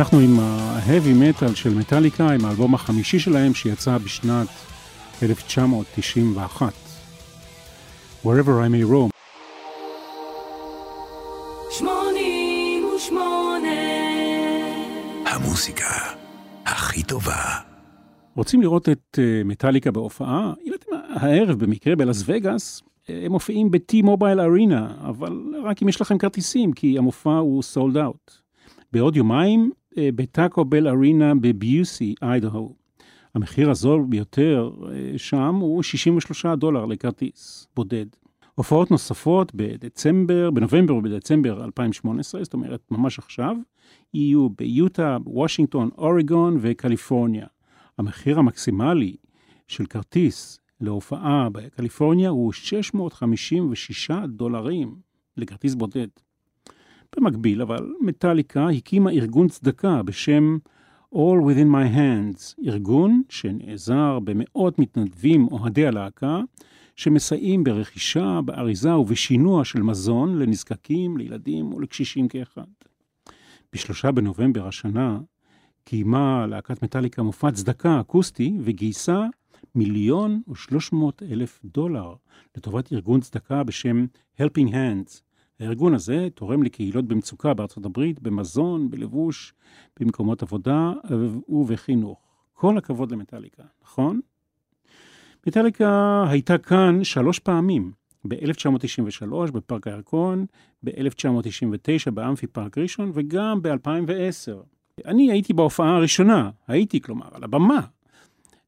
אנחנו 0.00 0.18
עם 0.18 0.40
ה-heavy 0.40 1.42
metal 1.42 1.54
של 1.54 1.74
מטאליקה, 1.74 2.30
עם 2.30 2.44
האלבום 2.44 2.74
החמישי 2.74 3.18
שלהם 3.18 3.54
שיצא 3.54 3.98
בשנת 3.98 4.48
1991. 5.22 6.72
Wherever 8.24 8.28
I 8.28 8.68
may 8.72 8.90
roam. 8.90 9.10
שמונים 11.70 12.84
ושמונה. 12.96 13.68
המוסיקה 15.26 16.14
הכי 16.64 17.02
טובה. 17.02 17.42
רוצים 18.36 18.62
לראות 18.62 18.88
את 18.88 19.18
מטאליקה 19.44 19.90
בהופעה? 19.90 20.52
אם 20.64 20.74
אתם 20.74 20.96
הערב 21.10 21.64
במקרה 21.64 21.96
בלאס 21.96 22.22
וגאס, 22.26 22.82
אה, 23.10 23.22
הם 23.24 23.32
מופיעים 23.32 23.70
ב-T-Mobile 23.70 24.38
Arena, 24.38 25.08
אבל 25.08 25.54
רק 25.64 25.82
אם 25.82 25.88
יש 25.88 26.00
לכם 26.00 26.18
כרטיסים, 26.18 26.72
כי 26.72 26.98
המופע 26.98 27.36
הוא 27.36 27.62
סולד 27.62 27.96
אאוט. 27.96 28.30
בעוד 28.92 29.16
יומיים 29.16 29.70
בטאקו 29.98 30.64
בל 30.64 30.88
ארינה 30.88 31.34
בביוסי, 31.34 32.14
איידהו. 32.22 32.74
המחיר 33.34 33.70
הזול 33.70 34.04
ביותר 34.08 34.70
אה, 34.92 35.18
שם 35.18 35.54
הוא 35.54 35.82
63 35.82 36.46
דולר 36.46 36.86
לכרטיס 36.86 37.68
בודד. 37.76 38.06
הופעות 38.54 38.90
נוספות 38.90 39.52
בדצמבר, 39.54 40.50
בנובמבר 40.50 40.94
ובדצמבר 40.94 41.64
2018, 41.64 42.44
זאת 42.44 42.54
אומרת 42.54 42.80
ממש 42.90 43.18
עכשיו, 43.18 43.56
יהיו 44.14 44.48
ביוטה, 44.50 45.16
וושינגטון, 45.26 45.90
אוריגון 45.98 46.58
וקליפורניה. 46.60 47.46
המחיר 47.98 48.38
המקסימלי 48.38 49.16
של 49.68 49.86
כרטיס 49.86 50.60
להופעה 50.80 51.48
בקליפורניה 51.52 52.28
הוא 52.28 52.52
656 52.52 54.10
דולרים 54.28 54.96
לכרטיס 55.36 55.74
בודד. 55.74 56.08
במקביל, 57.16 57.62
אבל 57.62 57.92
מטאליקה 58.00 58.68
הקימה 58.68 59.10
ארגון 59.10 59.48
צדקה 59.48 60.02
בשם 60.02 60.58
All 61.14 61.40
Within 61.46 61.72
My 61.72 61.96
Hands, 61.96 62.66
ארגון 62.66 63.22
שנעזר 63.28 64.18
במאות 64.24 64.78
מתנדבים 64.78 65.48
אוהדי 65.48 65.86
הלהקה, 65.86 66.40
שמסייעים 66.96 67.64
ברכישה, 67.64 68.40
באריזה 68.44 68.96
ובשינוע 68.96 69.64
של 69.64 69.82
מזון 69.82 70.38
לנזקקים, 70.38 71.16
לילדים 71.16 71.72
ולקשישים 71.72 72.28
כאחד. 72.28 72.62
בשלושה 73.72 74.12
בנובמבר 74.12 74.66
השנה 74.66 75.20
קיימה 75.84 76.46
להקת 76.46 76.82
מטאליקה 76.82 77.22
מופע 77.22 77.50
צדקה 77.50 78.00
אקוסטי 78.00 78.56
וגייסה 78.60 79.26
מיליון 79.74 80.42
ושלוש 80.50 80.92
מאות 80.92 81.22
אלף 81.22 81.60
דולר 81.64 82.14
לטובת 82.56 82.92
ארגון 82.92 83.20
צדקה 83.20 83.64
בשם 83.64 84.06
Helping 84.40 84.70
Hands, 84.70 85.20
הארגון 85.60 85.94
הזה 85.94 86.28
תורם 86.34 86.62
לקהילות 86.62 87.04
במצוקה 87.04 87.54
בארצות 87.54 87.86
הברית, 87.86 88.20
במזון, 88.20 88.90
בלבוש, 88.90 89.54
במקומות 90.00 90.42
עבודה 90.42 90.92
ובחינוך. 91.48 92.18
כל 92.52 92.78
הכבוד 92.78 93.12
למטאליקה, 93.12 93.62
נכון? 93.84 94.20
מטאליקה 95.46 96.24
הייתה 96.28 96.58
כאן 96.58 97.04
שלוש 97.04 97.38
פעמים, 97.38 97.92
ב-1993 98.24 99.52
בפארק 99.52 99.86
הירקון, 99.86 100.46
ב-1999 100.82 102.10
באמפי 102.10 102.46
פארק 102.46 102.78
ראשון 102.78 103.10
וגם 103.14 103.62
ב-2010. 103.62 104.52
אני 105.04 105.32
הייתי 105.32 105.52
בהופעה 105.52 105.96
הראשונה, 105.96 106.50
הייתי 106.68 107.00
כלומר 107.00 107.28
על 107.32 107.44
הבמה. 107.44 107.80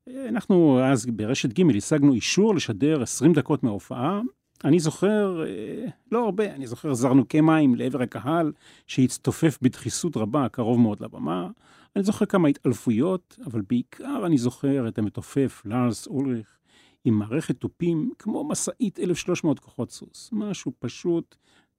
אנחנו 0.09 0.81
אז 0.85 1.07
ברשת 1.07 1.61
ג' 1.61 1.77
השגנו 1.77 2.15
אישור 2.15 2.55
לשדר 2.55 3.03
20 3.03 3.33
דקות 3.33 3.63
מההופעה, 3.63 4.21
אני 4.65 4.81
זוכר, 4.81 5.45
אה, 5.47 5.87
לא 6.13 6.25
הרבה, 6.25 6.55
אני 6.55 6.67
זוכר 6.67 6.95
זרנוקי 6.95 7.41
מים 7.41 7.75
לעבר 7.75 8.03
הקהל 8.03 8.53
שהצטופף 8.87 9.59
בדחיסות 9.63 10.17
רבה 10.17 10.49
קרוב 10.49 10.81
מאוד 10.81 11.01
לבמה. 11.01 11.49
אני 11.97 12.05
זוכר 12.05 12.27
כמה 12.27 12.49
התעלפויות, 12.49 13.39
אבל 13.47 13.63
בעיקר 13.69 14.27
אני 14.27 14.39
זוכר 14.39 14.89
את 14.89 14.99
המתופף 14.99 15.63
לארס 15.65 16.07
אולריך 16.07 16.59
עם 17.05 17.15
מערכת 17.15 17.57
תופים 17.57 18.11
כמו 18.19 18.45
משאית 18.45 18.99
1300 18.99 19.59
כוחות 19.59 19.91
סוס. 19.91 20.31
משהו 20.33 20.73
פשוט 20.79 21.37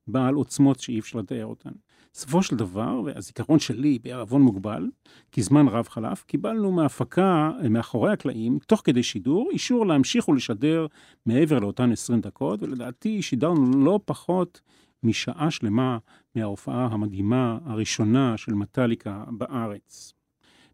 בעל 0.08 0.36
עוצמות 0.36 0.80
שאי 0.80 1.00
אפשר 1.00 1.20
לתאר 1.20 1.46
אותן. 1.46 1.70
בסופו 2.14 2.44
של 2.44 2.56
דבר, 2.56 3.02
והזיכרון 3.06 3.60
שלי 3.60 4.00
בערבון 4.04 4.42
מוגבל, 4.42 4.90
כי 5.32 5.42
זמן 5.42 5.68
רב 5.68 5.88
חלף, 5.88 6.24
קיבלנו 6.24 6.72
מהפקה, 6.72 7.52
מאחורי 7.70 8.12
הקלעים, 8.12 8.60
תוך 8.68 8.82
כדי 8.84 9.04
שידור, 9.04 9.50
אישור 9.52 9.86
להמשיך 9.88 10.30
ולשדר 10.30 10.88
מעבר 11.26 11.60
לאותן 11.60 11.92
20 11.92 12.22
דקות, 12.22 12.64
ולדעתי 12.64 13.22
שידרנו 13.22 13.86
לא 13.86 14.00
פחות 14.06 14.62
משעה 15.04 15.52
שלמה 15.52 15.98
מההופעה 16.36 16.86
המדהימה 16.92 17.58
הראשונה 17.66 18.38
של 18.38 18.54
מטאליקה 18.54 19.24
בארץ. 19.28 20.14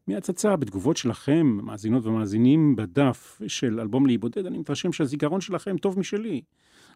מהצצה 0.07 0.55
בתגובות 0.55 0.97
שלכם, 0.97 1.59
מאזינות 1.63 2.05
ומאזינים, 2.05 2.75
בדף 2.75 3.41
של 3.47 3.79
אלבום 3.79 4.05
להיבודד, 4.05 4.45
אני 4.45 4.57
מתרשם 4.57 4.93
שהזיכרון 4.93 5.41
שלכם 5.41 5.77
טוב 5.77 5.99
משלי. 5.99 6.41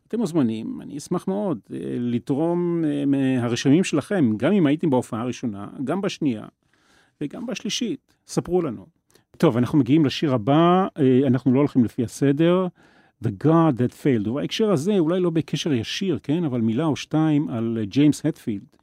אתם 0.08 0.20
מוזמנים, 0.20 0.82
אני 0.82 0.98
אשמח 0.98 1.28
מאוד 1.28 1.60
אה, 1.74 1.78
לתרום 2.00 2.84
אה, 2.86 3.06
מהרשמים 3.06 3.84
שלכם, 3.84 4.38
גם 4.38 4.54
אם 4.54 4.66
הייתם 4.66 4.90
בהופעה 4.90 5.22
הראשונה, 5.22 5.68
גם 5.84 6.02
בשנייה 6.02 6.46
וגם 7.22 7.46
בשלישית. 7.46 8.16
ספרו 8.28 8.62
לנו. 8.62 8.86
טוב, 9.38 9.58
אנחנו 9.58 9.78
מגיעים 9.78 10.06
לשיר 10.06 10.34
הבא, 10.34 10.88
אה, 10.98 11.28
אנחנו 11.28 11.54
לא 11.54 11.60
הולכים 11.60 11.84
לפי 11.84 12.04
הסדר. 12.04 12.68
The 13.24 13.28
God 13.44 13.74
That 13.78 13.94
Failed. 14.04 14.30
ובהקשר 14.30 14.72
הזה, 14.72 15.00
אולי 15.00 15.20
לא 15.20 15.30
בקשר 15.30 15.74
ישיר, 15.74 16.20
כן, 16.24 16.44
אבל 16.44 16.62
מילה 16.62 16.86
או 16.86 16.96
שתיים 16.96 17.50
על 17.50 17.80
ג'יימס 17.84 18.26
הטפילד, 18.26 18.78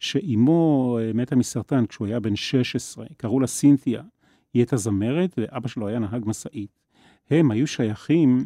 שאימו 0.00 0.98
מתה 1.14 1.36
מסרטן 1.36 1.86
כשהוא 1.86 2.06
היה 2.06 2.20
בן 2.20 2.36
16, 2.36 3.06
קראו 3.16 3.40
לה 3.40 3.46
סינתיה. 3.46 4.02
היא 4.54 4.60
הייתה 4.60 4.76
זמרת 4.76 5.34
ואבא 5.38 5.68
שלו 5.68 5.88
היה 5.88 5.98
נהג 5.98 6.22
משאית. 6.26 6.80
הם 7.30 7.50
היו 7.50 7.66
שייכים, 7.66 8.44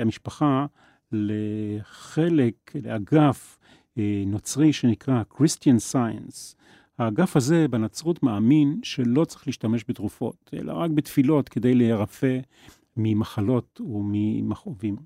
המשפחה, 0.00 0.66
לחלק, 1.12 2.72
לאגף 2.84 3.58
אה, 3.98 4.22
נוצרי 4.26 4.72
שנקרא 4.72 5.22
Christian 5.34 5.92
Science. 5.92 6.54
האגף 6.98 7.36
הזה 7.36 7.68
בנצרות 7.68 8.22
מאמין 8.22 8.80
שלא 8.82 9.24
צריך 9.24 9.46
להשתמש 9.46 9.84
בתרופות, 9.88 10.50
אלא 10.54 10.72
רק 10.72 10.90
בתפילות 10.90 11.48
כדי 11.48 11.74
להירפא 11.74 12.38
ממחלות 12.96 13.80
וממכאובים. 13.80 14.96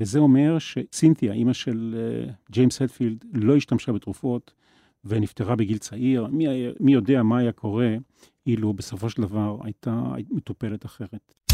וזה 0.00 0.18
אומר 0.18 0.58
שסינתיה, 0.58 1.32
אימא 1.32 1.52
של 1.52 1.94
אה, 1.98 2.32
ג'יימס 2.50 2.82
הדפילד, 2.82 3.24
לא 3.32 3.56
השתמשה 3.56 3.92
בתרופות 3.92 4.52
ונפטרה 5.04 5.56
בגיל 5.56 5.78
צעיר. 5.78 6.26
מי, 6.26 6.46
מי 6.80 6.92
יודע 6.92 7.22
מה 7.22 7.38
היה 7.38 7.52
קורה 7.52 7.96
אילו 8.46 8.72
בסופו 8.72 9.10
של 9.10 9.22
דבר 9.22 9.58
הייתה 9.64 10.12
מטופלת 10.30 10.84
אחרת. 10.84 11.47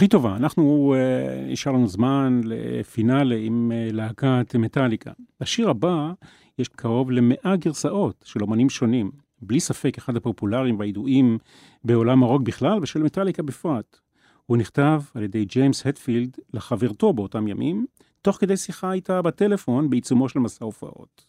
הכי 0.00 0.08
טובה, 0.08 0.36
אנחנו, 0.36 0.94
אה, 0.96 1.52
נשאר 1.52 1.72
לנו 1.72 1.88
זמן 1.88 2.40
לפינאלה 2.44 3.36
עם 3.38 3.72
אה, 3.74 3.88
להקת 3.92 4.56
מטאליקה. 4.58 5.12
לשיר 5.40 5.70
הבא 5.70 6.12
יש 6.58 6.68
קרוב 6.68 7.10
למאה 7.10 7.56
גרסאות 7.56 8.24
של 8.26 8.42
אומנים 8.42 8.70
שונים. 8.70 9.10
בלי 9.42 9.60
ספק 9.60 9.98
אחד 9.98 10.16
הפופולריים 10.16 10.78
והידועים 10.78 11.38
בעולם 11.84 12.22
הרוק 12.22 12.42
בכלל 12.42 12.78
ושל 12.82 13.02
מטאליקה 13.02 13.42
בפרט. 13.42 13.96
הוא 14.46 14.56
נכתב 14.56 15.02
על 15.14 15.22
ידי 15.22 15.44
ג'יימס 15.44 15.86
הטפילד 15.86 16.36
לחברתו 16.54 17.12
באותם 17.12 17.48
ימים, 17.48 17.86
תוך 18.22 18.36
כדי 18.36 18.56
שיחה 18.56 18.92
איתה 18.92 19.22
בטלפון 19.22 19.90
בעיצומו 19.90 20.28
של 20.28 20.38
מסע 20.38 20.64
הופעות. 20.64 21.26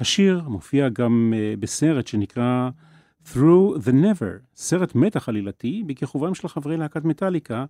השיר 0.00 0.42
מופיע 0.48 0.88
גם 0.88 1.32
אה, 1.36 1.54
בסרט 1.58 2.06
שנקרא 2.06 2.70
Through 3.26 3.78
the 3.84 3.92
Never, 3.92 4.44
סרט 4.56 4.94
מתח 4.94 5.28
עלילתי 5.28 5.82
בכיכובם 5.86 6.34
של 6.34 6.48
חברי 6.48 6.76
להקת 6.76 7.04
מטאליקה, 7.04 7.64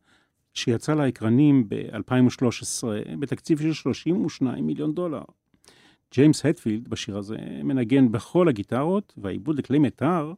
שיצא 0.54 0.94
לאקרנים 0.94 1.68
ב-2013 1.68 2.84
בתקציב 3.18 3.58
של 3.60 3.72
32 3.72 4.66
מיליון 4.66 4.94
דולר. 4.94 5.22
ג'יימס 6.14 6.46
הטפילד 6.46 6.88
בשיר 6.88 7.18
הזה 7.18 7.36
מנגן 7.64 8.12
בכל 8.12 8.48
הגיטרות, 8.48 9.14
והעיבוד 9.16 9.58
לכלי 9.58 9.78
מיתר 9.78 10.32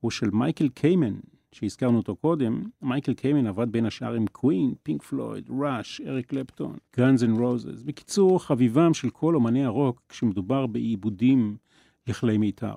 הוא 0.00 0.10
של 0.10 0.30
מייקל 0.30 0.68
קיימן, 0.68 1.14
שהזכרנו 1.52 1.96
אותו 1.96 2.16
קודם. 2.16 2.62
מייקל 2.82 3.14
קיימן 3.14 3.46
עבד 3.46 3.72
בין 3.72 3.86
השאר 3.86 4.14
עם 4.14 4.26
קווין, 4.26 4.74
פינק 4.82 5.02
פלויד, 5.02 5.48
Rush, 5.60 6.00
אריק 6.06 6.26
קלפטון, 6.26 6.76
גאנז 6.96 7.24
אנד 7.24 7.38
רוזס. 7.38 7.82
בקיצור, 7.82 8.44
חביבם 8.44 8.94
של 8.94 9.10
כל 9.10 9.34
אומני 9.34 9.64
הרוק 9.64 10.02
כשמדובר 10.08 10.66
בעיבודים 10.66 11.56
לכלי 12.06 12.38
מיתר. 12.38 12.74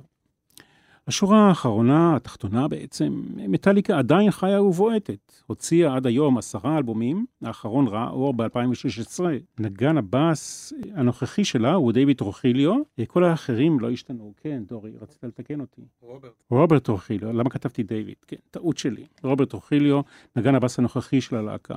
השורה 1.12 1.48
האחרונה, 1.48 2.16
התחתונה 2.16 2.68
בעצם, 2.68 3.24
מטאליקה 3.36 3.98
עדיין 3.98 4.32
חיה 4.32 4.62
ובועטת. 4.62 5.34
הוציאה 5.48 5.96
עד 5.96 6.08
היום 6.08 6.38
עשרה 6.38 6.78
אלבומים, 6.78 7.26
האחרון 7.42 7.88
ראה 7.88 8.10
אור 8.10 8.34
ב-2016. 8.34 9.20
נגן 9.60 9.98
הבאס 9.98 10.74
הנוכחי 10.94 11.46
שלה 11.46 11.74
הוא 11.74 11.92
דיוויד 11.92 12.18
טרוחיליו, 12.18 12.76
כל 13.08 13.24
האחרים 13.24 13.80
לא 13.80 13.90
השתנו. 13.90 14.34
כן, 14.42 14.64
דורי, 14.68 14.92
רצית 15.02 15.24
לתקן 15.24 15.62
אותי. 15.62 15.82
רוברט. 16.02 16.44
רוברט 16.50 16.84
טרוחיליו, 16.84 17.34
למה 17.34 17.50
כתבתי 17.50 17.84
דיוויד? 17.84 18.16
כן, 18.28 18.38
טעות 18.52 18.78
שלי. 18.78 19.06
רוברט 19.24 19.50
טרוחיליו, 19.50 20.02
נגן 20.36 20.56
הבאס 20.56 20.80
הנוכחי 20.80 21.22
של 21.22 21.36
הלהקה. 21.36 21.76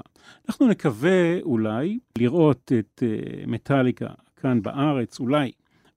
אנחנו 0.48 0.68
נקווה 0.68 1.40
אולי 1.40 1.98
לראות 2.18 2.72
את 2.78 3.02
uh, 3.02 3.46
מטאליקה 3.46 4.08
כאן 4.36 4.62
בארץ, 4.62 5.20
אולי 5.20 5.50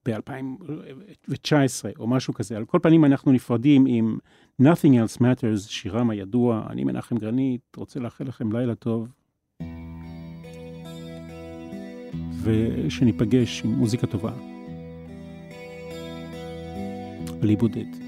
ב-2019 0.10 1.99
או 1.99 2.08
משהו 2.08 2.34
כזה. 2.34 2.58
על 2.58 2.66
כל 2.66 2.80
פנים 2.82 3.05
אנחנו 3.05 3.32
נפרדים 3.32 3.86
עם 3.88 4.18
Nothing 4.62 4.66
Else 5.05 5.22
Matters, 5.22 5.60
שירם 5.68 6.10
הידוע. 6.10 6.68
אני 6.70 6.84
מנחם 6.84 7.18
גרנית, 7.18 7.62
רוצה 7.78 7.99
לאחל 7.99 8.24
לכם 8.24 8.51
לילה 8.51 8.76
טוב. 8.76 9.08
ושניפגש 12.43 13.62
עם 13.66 13.72
מוזיקה 13.72 14.08
טובה. 14.08 14.32
בלי 17.39 17.55
בודד. 17.55 18.07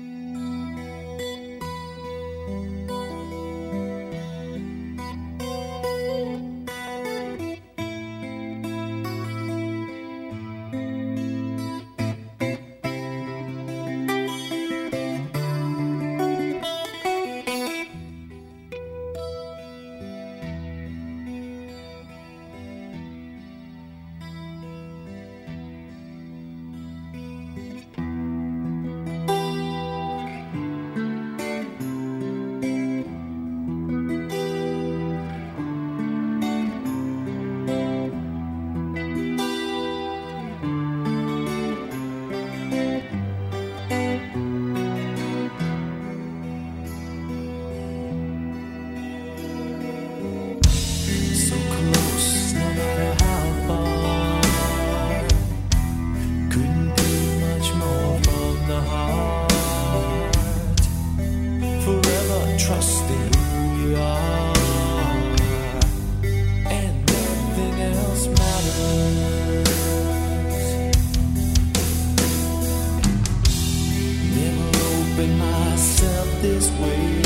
This 76.41 76.71
way. 76.79 77.18